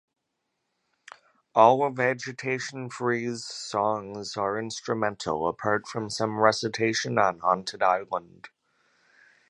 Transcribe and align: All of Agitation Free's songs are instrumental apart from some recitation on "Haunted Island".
All 1.53 1.85
of 1.85 1.99
Agitation 1.99 2.89
Free's 2.89 3.45
songs 3.45 4.35
are 4.35 4.57
instrumental 4.57 5.47
apart 5.47 5.85
from 5.87 6.09
some 6.09 6.39
recitation 6.39 7.19
on 7.19 7.37
"Haunted 7.37 7.83
Island". 7.83 8.49